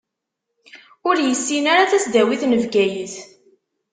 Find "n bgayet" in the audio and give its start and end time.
2.45-3.15